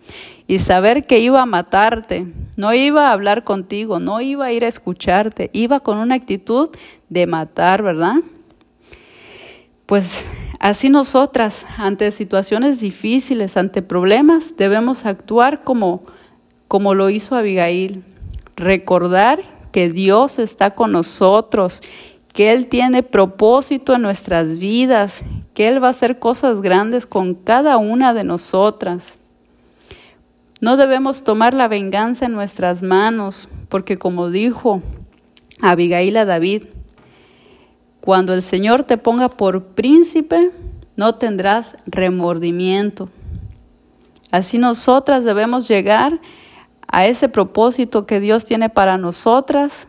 Y 0.47 0.59
saber 0.61 1.07
que 1.07 1.19
iba 1.19 1.43
a 1.43 1.47
matarte, 1.47 2.27
no 2.57 2.73
iba 2.73 3.09
a 3.09 3.13
hablar 3.13 3.45
contigo, 3.45 4.01
no 4.01 4.23
iba 4.23 4.47
a 4.47 4.53
ir 4.53 4.65
a 4.65 4.69
escucharte, 4.69 5.51
iba 5.53 5.81
con 5.81 5.99
una 5.99 6.15
actitud 6.15 6.71
de 7.11 7.27
matar, 7.27 7.83
¿verdad? 7.83 8.17
Pues 9.85 10.27
así 10.59 10.91
nosotras, 10.91 11.67
ante 11.77 12.11
situaciones 12.11 12.81
difíciles, 12.81 13.57
ante 13.57 13.83
problemas, 13.83 14.57
debemos 14.57 15.07
actuar 15.07 15.65
como, 15.65 16.03
como 16.67 16.95
lo 16.95 17.11
hizo 17.11 17.37
Abigail, 17.37 18.05
recordar 18.57 19.43
que 19.73 19.89
Dios 19.91 20.39
está 20.39 20.71
con 20.73 20.93
nosotros 20.93 21.83
que 22.39 22.53
Él 22.53 22.69
tiene 22.69 23.03
propósito 23.03 23.95
en 23.95 24.03
nuestras 24.03 24.59
vidas, 24.59 25.25
que 25.55 25.67
Él 25.67 25.83
va 25.83 25.89
a 25.89 25.91
hacer 25.91 26.21
cosas 26.21 26.61
grandes 26.61 27.05
con 27.05 27.35
cada 27.35 27.79
una 27.79 28.15
de 28.15 28.23
nosotras. 28.23 29.19
No 30.61 30.77
debemos 30.77 31.25
tomar 31.25 31.53
la 31.53 31.67
venganza 31.67 32.27
en 32.27 32.33
nuestras 32.35 32.85
manos, 32.85 33.49
porque 33.69 33.99
como 33.99 34.31
dijo 34.31 34.83
Abigail 35.61 36.17
a 36.17 36.27
David, 36.27 36.67
cuando 38.09 38.33
el 38.33 38.41
Señor 38.41 38.85
te 38.85 38.97
ponga 38.97 39.29
por 39.29 39.75
príncipe, 39.75 40.51
no 40.97 41.17
tendrás 41.17 41.77
remordimiento. 41.85 43.11
Así 44.31 44.57
nosotras 44.57 45.25
debemos 45.25 45.69
llegar 45.69 46.19
a 46.87 47.07
ese 47.07 47.29
propósito 47.29 48.07
que 48.07 48.19
Dios 48.19 48.47
tiene 48.47 48.71
para 48.71 48.97
nosotras, 48.97 49.89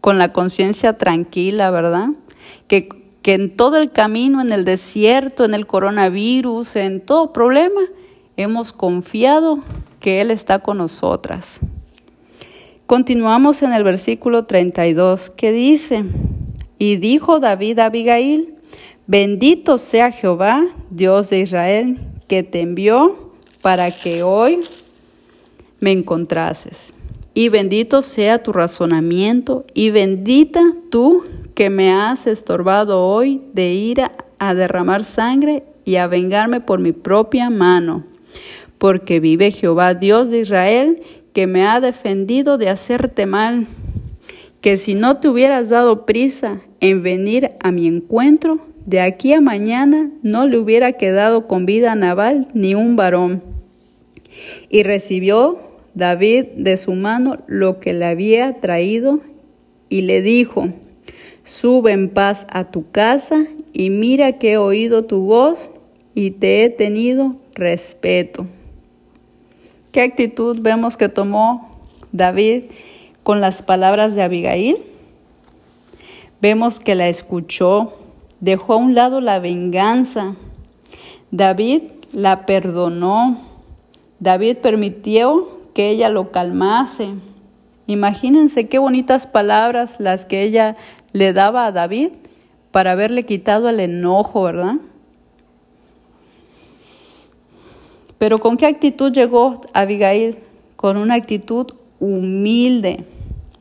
con 0.00 0.16
la 0.16 0.32
conciencia 0.32 0.96
tranquila, 0.96 1.70
¿verdad? 1.70 2.08
Que, 2.66 2.88
que 3.20 3.34
en 3.34 3.54
todo 3.54 3.76
el 3.76 3.92
camino, 3.92 4.40
en 4.40 4.50
el 4.50 4.64
desierto, 4.64 5.44
en 5.44 5.52
el 5.52 5.66
coronavirus, 5.66 6.76
en 6.76 7.04
todo 7.04 7.34
problema, 7.34 7.82
hemos 8.38 8.72
confiado 8.72 9.58
que 10.00 10.22
Él 10.22 10.30
está 10.30 10.60
con 10.60 10.78
nosotras. 10.78 11.60
Continuamos 12.86 13.62
en 13.62 13.74
el 13.74 13.84
versículo 13.84 14.46
32 14.46 15.28
que 15.28 15.52
dice, 15.52 16.04
y 16.78 16.96
dijo 16.96 17.40
David 17.40 17.78
a 17.78 17.86
Abigail, 17.86 18.54
bendito 19.06 19.78
sea 19.78 20.10
Jehová, 20.10 20.66
Dios 20.90 21.30
de 21.30 21.40
Israel, 21.40 21.98
que 22.28 22.42
te 22.42 22.60
envió 22.60 23.32
para 23.62 23.90
que 23.90 24.22
hoy 24.22 24.60
me 25.80 25.92
encontrases 25.92 26.94
y 27.34 27.48
bendito 27.48 28.00
sea 28.00 28.38
tu 28.38 28.52
razonamiento, 28.52 29.64
y 29.74 29.90
bendita 29.90 30.62
tú 30.88 31.24
que 31.54 31.68
me 31.68 31.92
has 31.92 32.28
estorbado 32.28 33.04
hoy 33.04 33.42
de 33.52 33.72
ir 33.72 34.02
a, 34.38 34.54
derramar 34.54 35.02
sangre 35.02 35.64
y 35.84 35.96
a 35.96 36.06
vengarme 36.06 36.60
por 36.60 36.78
mi 36.78 36.92
propia 36.92 37.50
mano. 37.50 38.04
Porque 38.78 39.18
vive 39.18 39.50
Jehová 39.50 39.94
Dios 39.94 40.30
de 40.30 40.40
Israel, 40.40 41.02
que 41.32 41.46
me 41.48 41.66
ha 41.66 41.80
defendido 41.80 42.56
de 42.56 42.68
hacerte 42.68 43.26
mal, 43.26 43.66
que 44.64 44.78
si 44.78 44.94
no 44.94 45.18
te 45.18 45.28
hubieras 45.28 45.68
dado 45.68 46.06
prisa 46.06 46.62
en 46.80 47.02
venir 47.02 47.50
a 47.60 47.70
mi 47.70 47.86
encuentro, 47.86 48.60
de 48.86 49.02
aquí 49.02 49.34
a 49.34 49.42
mañana 49.42 50.10
no 50.22 50.46
le 50.46 50.56
hubiera 50.56 50.92
quedado 50.92 51.44
con 51.44 51.66
vida 51.66 51.92
a 51.92 52.44
ni 52.54 52.74
un 52.74 52.96
varón. 52.96 53.42
Y 54.70 54.82
recibió 54.82 55.58
David 55.92 56.46
de 56.56 56.78
su 56.78 56.94
mano 56.94 57.40
lo 57.46 57.78
que 57.78 57.92
le 57.92 58.06
había 58.06 58.58
traído 58.62 59.20
y 59.90 60.00
le 60.00 60.22
dijo, 60.22 60.70
sube 61.42 61.92
en 61.92 62.08
paz 62.08 62.46
a 62.48 62.70
tu 62.70 62.90
casa 62.90 63.44
y 63.74 63.90
mira 63.90 64.38
que 64.38 64.52
he 64.52 64.56
oído 64.56 65.04
tu 65.04 65.26
voz 65.26 65.72
y 66.14 66.30
te 66.30 66.64
he 66.64 66.70
tenido 66.70 67.36
respeto. 67.54 68.46
¿Qué 69.92 70.00
actitud 70.00 70.58
vemos 70.62 70.96
que 70.96 71.10
tomó 71.10 71.78
David 72.12 72.62
con 73.24 73.40
las 73.40 73.62
palabras 73.62 74.14
de 74.14 74.22
Abigail? 74.22 74.78
Vemos 76.40 76.78
que 76.78 76.94
la 76.94 77.08
escuchó, 77.08 77.94
dejó 78.38 78.74
a 78.74 78.76
un 78.76 78.94
lado 78.94 79.20
la 79.20 79.40
venganza. 79.40 80.36
David 81.32 81.88
la 82.12 82.46
perdonó. 82.46 83.38
David 84.20 84.58
permitió 84.58 85.48
que 85.74 85.90
ella 85.90 86.10
lo 86.10 86.30
calmase. 86.30 87.08
Imagínense 87.86 88.68
qué 88.68 88.78
bonitas 88.78 89.26
palabras 89.26 89.96
las 89.98 90.24
que 90.26 90.42
ella 90.42 90.76
le 91.12 91.32
daba 91.32 91.66
a 91.66 91.72
David 91.72 92.10
para 92.70 92.92
haberle 92.92 93.24
quitado 93.24 93.68
el 93.68 93.80
enojo, 93.80 94.42
¿verdad? 94.42 94.74
Pero 98.18 98.38
¿con 98.38 98.56
qué 98.56 98.66
actitud 98.66 99.12
llegó 99.12 99.60
Abigail? 99.72 100.38
Con 100.76 100.96
una 100.96 101.14
actitud 101.14 101.66
humilde. 102.00 103.04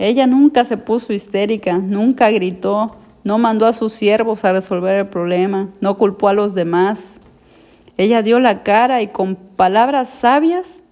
Ella 0.04 0.28
nunca 0.28 0.66
se 0.66 0.76
puso 0.76 1.14
histérica, 1.14 1.78
nunca 1.78 2.30
gritó, 2.30 2.98
no 3.24 3.38
mandó 3.38 3.68
a 3.68 3.72
sus 3.72 3.94
siervos 3.94 4.44
a 4.44 4.52
resolver 4.52 4.98
el 4.98 5.08
problema, 5.08 5.70
no 5.80 5.96
culpó 5.96 6.28
a 6.28 6.34
los 6.34 6.54
demás. 6.54 7.22
Ella 7.96 8.22
dio 8.22 8.42
la 8.42 8.64
cara 8.64 9.02
y 9.02 9.08
con 9.08 9.38
palabras 9.38 10.10
sabias 10.10 10.84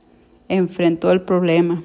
enfrentó 0.48 1.12
el 1.12 1.24
problema. 1.24 1.84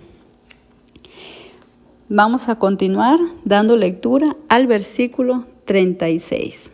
Vamos 2.09 2.49
a 2.49 2.61
continuar 2.61 3.19
dando 3.45 3.77
lectura 3.77 4.37
al 4.49 4.69
versículo 4.69 5.47
36. 5.65 6.71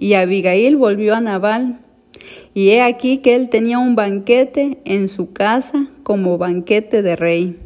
Y 0.00 0.14
Abigail 0.14 0.76
volvió 0.78 1.14
a 1.14 1.20
Nabal 1.20 1.78
y 2.54 2.70
he 2.70 2.82
aquí 2.82 3.18
que 3.18 3.36
él 3.36 3.50
tenía 3.50 3.78
un 3.78 3.94
banquete 3.94 4.78
en 4.84 5.08
su 5.08 5.32
casa 5.32 5.86
como 6.02 6.38
banquete 6.38 7.02
de 7.02 7.14
rey. 7.14 7.61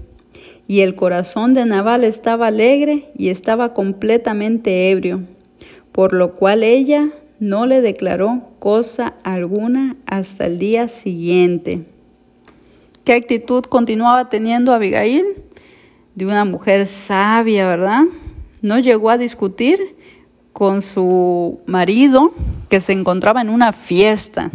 Y 0.68 0.80
el 0.80 0.94
corazón 0.96 1.54
de 1.54 1.64
Nabal 1.64 2.02
estaba 2.04 2.48
alegre 2.48 3.10
y 3.16 3.28
estaba 3.28 3.72
completamente 3.72 4.90
ebrio, 4.90 5.22
por 5.92 6.12
lo 6.12 6.34
cual 6.34 6.64
ella 6.64 7.10
no 7.38 7.66
le 7.66 7.80
declaró 7.80 8.42
cosa 8.58 9.14
alguna 9.22 9.96
hasta 10.06 10.46
el 10.46 10.58
día 10.58 10.88
siguiente. 10.88 11.84
¿Qué 13.04 13.12
actitud 13.12 13.62
continuaba 13.64 14.28
teniendo 14.28 14.72
Abigail? 14.72 15.24
De 16.14 16.26
una 16.26 16.44
mujer 16.44 16.86
sabia, 16.86 17.68
¿verdad? 17.68 18.02
No 18.62 18.78
llegó 18.80 19.10
a 19.10 19.18
discutir 19.18 19.94
con 20.52 20.82
su 20.82 21.60
marido 21.66 22.32
que 22.68 22.80
se 22.80 22.92
encontraba 22.92 23.42
en 23.42 23.50
una 23.50 23.72
fiesta, 23.72 24.50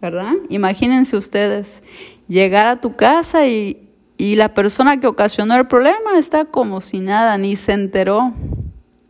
¿verdad? 0.00 0.34
Imagínense 0.48 1.16
ustedes 1.16 1.82
llegar 2.28 2.66
a 2.66 2.80
tu 2.80 2.94
casa 2.96 3.46
y, 3.48 3.89
y 4.20 4.36
la 4.36 4.52
persona 4.52 5.00
que 5.00 5.06
ocasionó 5.06 5.54
el 5.54 5.66
problema 5.66 6.18
está 6.18 6.44
como 6.44 6.82
si 6.82 7.00
nada, 7.00 7.38
ni 7.38 7.56
se 7.56 7.72
enteró, 7.72 8.34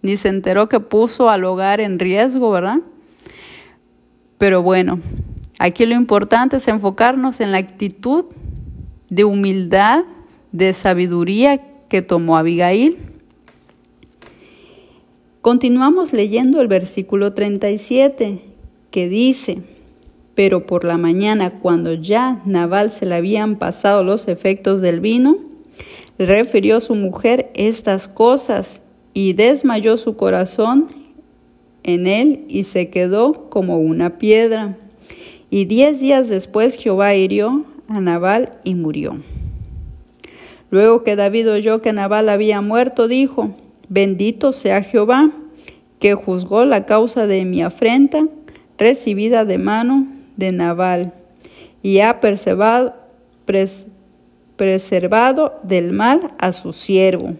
ni 0.02 0.16
se 0.16 0.28
enteró 0.28 0.68
que 0.68 0.78
puso 0.78 1.28
al 1.28 1.42
hogar 1.42 1.80
en 1.80 1.98
riesgo, 1.98 2.52
¿verdad? 2.52 2.78
Pero 4.38 4.62
bueno, 4.62 5.00
aquí 5.58 5.84
lo 5.84 5.96
importante 5.96 6.58
es 6.58 6.68
enfocarnos 6.68 7.40
en 7.40 7.50
la 7.50 7.58
actitud 7.58 8.26
de 9.08 9.24
humildad, 9.24 10.04
de 10.52 10.72
sabiduría 10.72 11.60
que 11.88 12.02
tomó 12.02 12.36
Abigail 12.36 12.96
Continuamos 15.40 16.12
leyendo 16.12 16.60
el 16.60 16.68
versículo 16.68 17.32
37 17.32 18.44
que 18.92 19.08
dice, 19.08 19.62
pero 20.34 20.66
por 20.66 20.84
la 20.84 20.96
mañana 20.96 21.58
cuando 21.60 21.94
ya 21.94 22.40
Naval 22.44 22.90
se 22.90 23.06
le 23.06 23.14
habían 23.14 23.56
pasado 23.56 24.04
los 24.04 24.28
efectos 24.28 24.80
del 24.80 25.00
vino, 25.00 25.38
refirió 26.18 26.76
a 26.76 26.80
su 26.80 26.94
mujer 26.94 27.50
estas 27.54 28.08
cosas 28.08 28.82
y 29.14 29.32
desmayó 29.32 29.96
su 29.96 30.16
corazón 30.16 30.86
en 31.82 32.06
él 32.06 32.44
y 32.48 32.64
se 32.64 32.90
quedó 32.90 33.48
como 33.50 33.78
una 33.80 34.18
piedra. 34.18 34.76
Y 35.50 35.64
diez 35.64 35.98
días 35.98 36.28
después 36.28 36.76
Jehová 36.76 37.14
hirió 37.14 37.64
a 37.88 38.00
Nabal 38.00 38.58
y 38.64 38.74
murió. 38.74 39.20
Luego 40.70 41.02
que 41.02 41.16
David 41.16 41.50
oyó 41.50 41.82
que 41.82 41.92
Nabal 41.92 42.28
había 42.28 42.60
muerto, 42.60 43.08
dijo, 43.08 43.56
Bendito 43.88 44.52
sea 44.52 44.82
Jehová, 44.82 45.32
que 45.98 46.14
juzgó 46.14 46.64
la 46.64 46.86
causa 46.86 47.26
de 47.26 47.44
mi 47.44 47.60
afrenta, 47.60 48.28
recibida 48.78 49.44
de 49.44 49.58
mano 49.58 50.06
de 50.40 50.50
Nabal, 50.50 51.12
y 51.82 52.00
ha 52.00 52.18
preservado, 52.18 52.94
preservado 54.56 55.60
del 55.62 55.92
mal 55.92 56.32
a 56.38 56.50
su 56.50 56.72
siervo. 56.72 57.36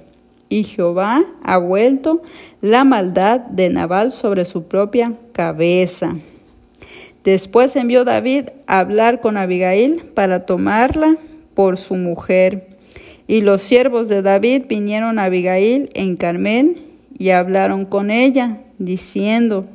Y 0.49 0.63
Jehová 0.63 1.25
ha 1.43 1.59
vuelto 1.59 2.23
la 2.61 2.85
maldad 2.85 3.41
de 3.41 3.71
Nabal 3.71 4.11
sobre 4.11 4.45
su 4.45 4.65
propia 4.65 5.15
cabeza. 5.33 6.15
Después 7.25 7.77
envió 7.77 8.05
David 8.05 8.47
a 8.67 8.79
hablar 8.79 9.21
con 9.21 9.37
Abigail 9.37 10.03
para 10.15 10.47
tomarla 10.47 11.17
por 11.55 11.77
su 11.77 11.95
mujer. 11.97 12.69
Y 13.27 13.43
los 13.43 13.63
siervos 13.63 14.09
de 14.09 14.23
David 14.23 14.65
vinieron 14.69 15.19
a 15.19 15.25
Abigail 15.25 15.91
en 15.95 16.17
Carmel 16.17 16.77
y 17.17 17.31
hablaron 17.31 17.85
con 17.85 18.11
ella, 18.11 18.59
diciendo, 18.79 19.67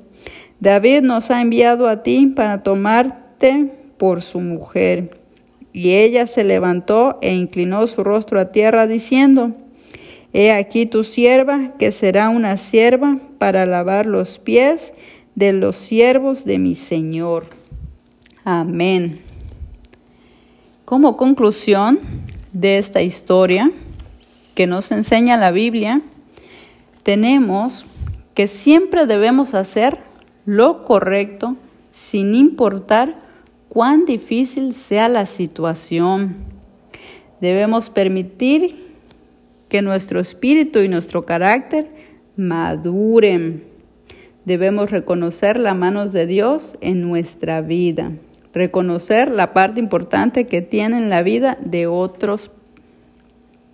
David 0.65 1.03
nos 1.03 1.29
ha 1.29 1.41
enviado 1.41 1.87
a 1.87 2.01
ti 2.01 2.25
para 2.25 2.63
tomarte 2.63 3.71
por 3.99 4.23
su 4.23 4.39
mujer. 4.39 5.15
Y 5.73 5.91
ella 5.91 6.25
se 6.25 6.43
levantó 6.43 7.19
e 7.21 7.35
inclinó 7.35 7.85
su 7.85 8.03
rostro 8.03 8.39
a 8.39 8.51
tierra, 8.51 8.87
diciendo, 8.87 9.51
He 10.33 10.51
aquí 10.51 10.87
tu 10.87 11.03
sierva, 11.03 11.73
que 11.77 11.91
será 11.91 12.29
una 12.29 12.57
sierva 12.57 13.19
para 13.37 13.67
lavar 13.67 14.07
los 14.07 14.39
pies 14.39 14.91
de 15.35 15.53
los 15.53 15.75
siervos 15.75 16.45
de 16.45 16.57
mi 16.57 16.73
Señor. 16.73 17.45
Amén. 18.43 19.19
Como 20.83 21.15
conclusión, 21.15 21.99
de 22.53 22.79
esta 22.79 23.03
historia 23.03 23.69
que 24.55 24.65
nos 24.65 24.91
enseña 24.91 25.37
la 25.37 25.51
Biblia, 25.51 26.01
tenemos 27.03 27.85
que 28.33 28.47
siempre 28.47 29.05
debemos 29.05 29.53
hacer 29.53 30.14
lo 30.45 30.83
correcto 30.83 31.55
sin 31.91 32.33
importar 32.35 33.15
cuán 33.69 34.05
difícil 34.05 34.73
sea 34.73 35.09
la 35.09 35.25
situación. 35.25 36.35
Debemos 37.41 37.89
permitir 37.89 38.93
que 39.69 39.81
nuestro 39.81 40.19
espíritu 40.19 40.79
y 40.79 40.87
nuestro 40.87 41.23
carácter 41.23 41.89
maduren. 42.35 43.63
Debemos 44.45 44.91
reconocer 44.91 45.59
la 45.59 45.73
manos 45.73 46.13
de 46.13 46.27
Dios 46.27 46.77
en 46.81 47.01
nuestra 47.01 47.61
vida 47.61 48.11
reconocer 48.55 49.29
la 49.29 49.53
parte 49.53 49.81
importante 49.81 50.47
que 50.47 50.61
tiene 50.61 50.97
en 50.97 51.09
la 51.09 51.21
vida 51.21 51.57
de 51.59 51.85
otros 51.85 52.51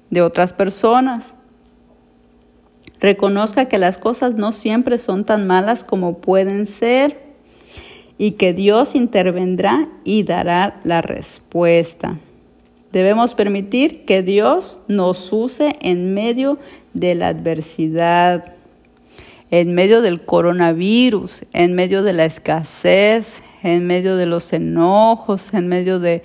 de 0.09 0.21
otras 0.21 0.51
personas. 0.51 1.31
Reconozca 3.01 3.65
que 3.65 3.77
las 3.77 3.97
cosas 3.97 4.35
no 4.35 4.51
siempre 4.51 4.97
son 4.97 5.25
tan 5.25 5.47
malas 5.47 5.83
como 5.83 6.19
pueden 6.19 6.67
ser 6.67 7.19
y 8.17 8.31
que 8.31 8.53
Dios 8.53 8.95
intervendrá 8.95 9.89
y 10.03 10.23
dará 10.23 10.79
la 10.83 11.01
respuesta. 11.01 12.19
Debemos 12.91 13.33
permitir 13.33 14.05
que 14.05 14.21
Dios 14.21 14.77
nos 14.87 15.33
use 15.33 15.75
en 15.81 16.13
medio 16.13 16.59
de 16.93 17.15
la 17.15 17.29
adversidad, 17.29 18.53
en 19.49 19.73
medio 19.73 20.01
del 20.01 20.21
coronavirus, 20.21 21.43
en 21.53 21.73
medio 21.73 22.03
de 22.03 22.13
la 22.13 22.25
escasez, 22.25 23.43
en 23.63 23.87
medio 23.87 24.15
de 24.15 24.25
los 24.25 24.53
enojos, 24.53 25.53
en 25.53 25.67
medio 25.67 25.99
de, 25.99 26.23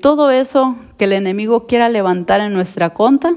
todo 0.00 0.30
eso 0.30 0.76
que 0.98 1.06
el 1.06 1.12
enemigo 1.12 1.66
quiera 1.66 1.88
levantar 1.88 2.40
en 2.40 2.52
nuestra 2.52 2.90
conta, 2.90 3.36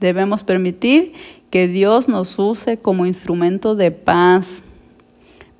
debemos 0.00 0.42
permitir 0.42 1.14
que 1.50 1.68
Dios 1.68 2.08
nos 2.08 2.38
use 2.38 2.78
como 2.78 3.06
instrumento 3.06 3.74
de 3.74 3.90
paz. 3.90 4.62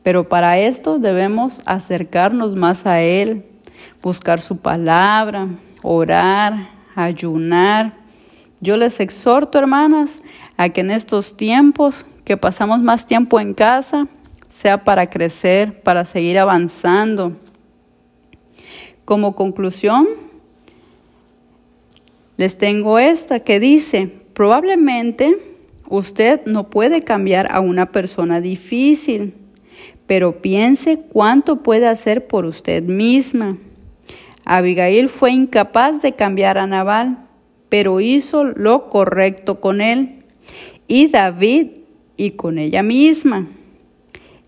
Pero 0.02 0.28
para 0.28 0.58
esto 0.58 0.98
debemos 0.98 1.62
acercarnos 1.64 2.54
más 2.54 2.84
a 2.86 3.00
Él, 3.00 3.44
buscar 4.02 4.40
su 4.40 4.56
palabra, 4.56 5.48
orar, 5.82 6.68
ayunar. 6.94 7.94
Yo 8.60 8.76
les 8.76 9.00
exhorto, 9.00 9.58
hermanas, 9.58 10.20
a 10.56 10.68
que 10.68 10.80
en 10.80 10.90
estos 10.90 11.36
tiempos 11.36 12.06
que 12.24 12.36
pasamos 12.36 12.80
más 12.80 13.06
tiempo 13.06 13.38
en 13.38 13.54
casa, 13.54 14.08
sea 14.48 14.84
para 14.84 15.10
crecer, 15.10 15.82
para 15.82 16.04
seguir 16.04 16.38
avanzando. 16.38 17.32
Como 19.04 19.34
conclusión, 19.34 20.08
les 22.36 22.56
tengo 22.56 22.98
esta 22.98 23.40
que 23.40 23.60
dice, 23.60 24.23
probablemente 24.34 25.38
usted 25.88 26.44
no 26.44 26.68
puede 26.68 27.02
cambiar 27.02 27.50
a 27.50 27.60
una 27.60 27.92
persona 27.92 28.40
difícil, 28.40 29.34
pero 30.06 30.42
piense 30.42 30.98
cuánto 30.98 31.62
puede 31.62 31.86
hacer 31.86 32.26
por 32.26 32.44
usted 32.44 32.82
misma. 32.82 33.56
Abigail 34.44 35.08
fue 35.08 35.32
incapaz 35.32 36.02
de 36.02 36.12
cambiar 36.12 36.58
a 36.58 36.66
Nabal, 36.66 37.26
pero 37.68 38.00
hizo 38.00 38.44
lo 38.44 38.90
correcto 38.90 39.60
con 39.60 39.80
él. 39.80 40.24
Y 40.86 41.08
David 41.08 41.78
y 42.16 42.32
con 42.32 42.58
ella 42.58 42.82
misma. 42.82 43.46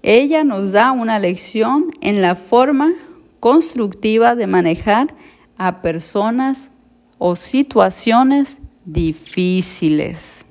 Ella 0.02 0.44
nos 0.44 0.72
da 0.72 0.92
una 0.92 1.18
lección 1.18 1.86
en 2.00 2.20
la 2.20 2.34
forma 2.34 2.92
constructiva 3.40 4.34
de 4.34 4.46
manejar 4.46 5.14
a 5.56 5.80
personas 5.80 6.70
o 7.18 7.34
situaciones 7.34 8.58
difíciles. 8.86 10.46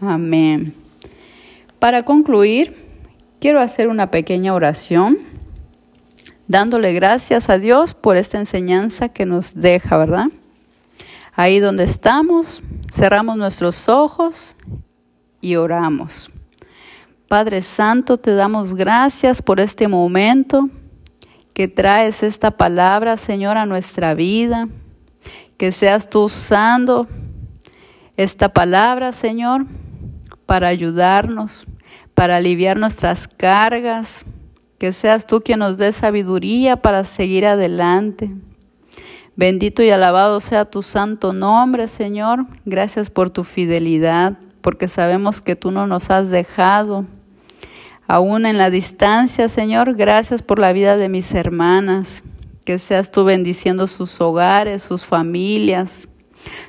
Amén. 0.00 0.74
Para 1.78 2.04
concluir, 2.04 2.76
quiero 3.40 3.60
hacer 3.60 3.88
una 3.88 4.12
pequeña 4.12 4.54
oración 4.54 5.18
dándole 6.46 6.92
gracias 6.92 7.48
a 7.48 7.58
Dios 7.58 7.94
por 7.94 8.16
esta 8.16 8.38
enseñanza 8.38 9.08
que 9.08 9.26
nos 9.26 9.54
deja, 9.54 9.96
¿verdad? 9.96 10.26
Ahí 11.34 11.58
donde 11.58 11.84
estamos, 11.84 12.62
cerramos 12.92 13.36
nuestros 13.38 13.88
ojos 13.88 14.54
y 15.40 15.56
oramos. 15.56 16.30
Padre 17.26 17.62
Santo, 17.62 18.18
te 18.18 18.34
damos 18.34 18.74
gracias 18.74 19.40
por 19.40 19.58
este 19.58 19.88
momento 19.88 20.68
que 21.54 21.68
traes 21.68 22.22
esta 22.22 22.50
palabra, 22.50 23.16
Señor, 23.16 23.56
a 23.56 23.64
nuestra 23.64 24.14
vida. 24.14 24.68
Que 25.56 25.72
seas 25.72 26.10
tú 26.10 26.24
usando 26.24 27.08
esta 28.22 28.50
palabra, 28.50 29.12
Señor, 29.12 29.66
para 30.46 30.68
ayudarnos, 30.68 31.66
para 32.14 32.36
aliviar 32.36 32.78
nuestras 32.78 33.28
cargas. 33.28 34.24
Que 34.78 34.92
seas 34.92 35.26
tú 35.26 35.40
quien 35.40 35.60
nos 35.60 35.78
dé 35.78 35.92
sabiduría 35.92 36.76
para 36.76 37.04
seguir 37.04 37.46
adelante. 37.46 38.30
Bendito 39.34 39.82
y 39.82 39.90
alabado 39.90 40.40
sea 40.40 40.66
tu 40.66 40.82
santo 40.82 41.32
nombre, 41.32 41.88
Señor. 41.88 42.46
Gracias 42.64 43.08
por 43.08 43.30
tu 43.30 43.44
fidelidad, 43.44 44.38
porque 44.60 44.88
sabemos 44.88 45.40
que 45.40 45.56
tú 45.56 45.70
no 45.70 45.86
nos 45.86 46.10
has 46.10 46.28
dejado. 46.30 47.06
Aún 48.06 48.44
en 48.44 48.58
la 48.58 48.70
distancia, 48.70 49.48
Señor, 49.48 49.94
gracias 49.94 50.42
por 50.42 50.58
la 50.58 50.72
vida 50.72 50.96
de 50.96 51.08
mis 51.08 51.32
hermanas. 51.34 52.24
Que 52.64 52.78
seas 52.78 53.10
tú 53.10 53.24
bendiciendo 53.24 53.86
sus 53.86 54.20
hogares, 54.20 54.82
sus 54.82 55.06
familias, 55.06 56.08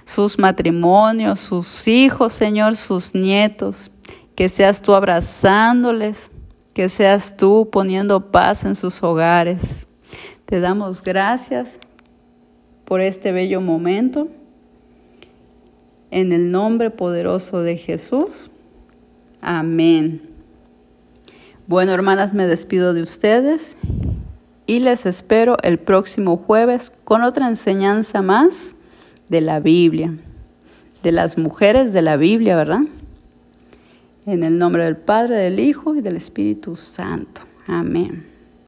sus 0.06 0.40
matrimonios, 0.40 1.40
sus 1.40 1.88
hijos, 1.88 2.34
Señor, 2.34 2.76
sus 2.76 3.16
nietos. 3.16 3.92
Que 4.36 4.50
seas 4.50 4.82
tú 4.82 4.94
abrazándoles, 4.94 6.32
que 6.74 6.90
seas 6.90 7.38
tú 7.38 7.70
poniendo 7.72 8.32
paz 8.32 8.66
en 8.66 8.76
sus 8.76 9.02
hogares. 9.04 9.88
Te 10.46 10.60
damos 10.60 11.04
gracias 11.04 11.80
por 12.86 13.02
este 13.02 13.32
bello 13.32 13.62
momento. 13.62 14.28
En 16.12 16.32
el 16.32 16.52
nombre 16.52 16.92
poderoso 16.92 17.62
de 17.62 17.78
Jesús. 17.78 18.52
Amén. 19.42 20.30
Bueno, 21.66 21.92
hermanas, 21.94 22.34
me 22.34 22.46
despido 22.46 22.94
de 22.94 23.02
ustedes 23.02 23.78
y 24.66 24.80
les 24.80 25.06
espero 25.06 25.58
el 25.64 25.80
próximo 25.80 26.38
jueves 26.38 26.92
con 27.04 27.24
otra 27.24 27.48
enseñanza 27.48 28.22
más 28.22 28.76
de 29.30 29.42
la 29.42 29.60
Biblia, 29.60 30.14
de 31.02 31.12
las 31.12 31.38
mujeres 31.38 31.94
de 31.94 32.02
la 32.02 32.18
Biblia, 32.18 32.56
¿verdad? 32.56 32.82
En 34.26 34.44
el 34.44 34.58
nombre 34.58 34.86
del 34.86 34.98
Padre, 34.98 35.36
del 35.36 35.60
Hijo 35.60 35.96
y 35.96 36.02
del 36.02 36.16
Espíritu 36.16 36.76
Santo. 36.76 37.42
Amén. 37.68 38.33